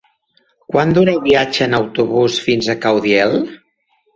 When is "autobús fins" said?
1.81-2.71